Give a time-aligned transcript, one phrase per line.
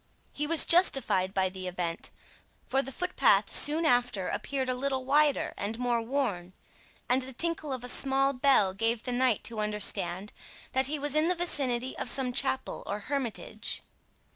[0.33, 2.09] He was justified by the event;
[2.65, 6.53] for the footpath soon after appeared a little wider and more worn,
[7.07, 10.33] and the tinkle of a small bell gave the knight to understand
[10.71, 13.83] that he was in the vicinity of some chapel or hermitage.